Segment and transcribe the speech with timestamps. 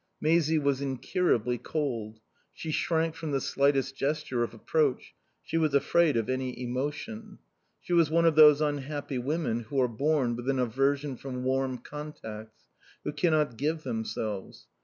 [0.19, 2.19] Maisie was incurably cold.
[2.55, 7.37] She shrank from the slightest gesture of approach; she was afraid of any emotion.
[7.79, 11.77] She was one of those unhappy women who are born with an aversion from warm
[11.77, 12.63] contacts,
[13.03, 14.65] who cannot give themselves.